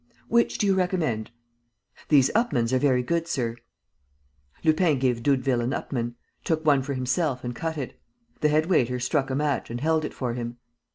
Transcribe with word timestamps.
"Which 0.29 0.57
do 0.57 0.65
you 0.65 0.73
recommend?" 0.73 1.29
"These 2.09 2.31
Upmanns 2.33 2.73
are 2.73 2.79
very 2.79 3.03
good, 3.03 3.27
sir." 3.27 3.55
Lupin 4.63 4.97
gave 4.97 5.21
Doudeville 5.21 5.61
an 5.61 5.73
Upmann, 5.75 6.15
took 6.43 6.65
one 6.65 6.81
for 6.81 6.95
himself 6.95 7.43
and 7.43 7.53
cut 7.55 7.77
it. 7.77 7.99
The 8.39 8.49
head 8.49 8.65
waiter 8.65 8.99
struck 8.99 9.29
a 9.29 9.35
match 9.35 9.69
and 9.69 9.79
held 9.79 10.03
if 10.03 10.11
for 10.13 10.33
him. 10.33 10.57